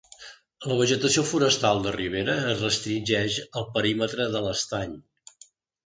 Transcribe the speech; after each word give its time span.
La 0.69 0.77
vegetació 0.79 1.23
forestal 1.31 1.83
de 1.89 1.93
ribera 1.97 2.37
es 2.55 2.65
restringeix 2.67 3.39
al 3.61 3.71
perímetre 3.79 4.31
de 4.39 4.47
l'estany. 4.49 5.03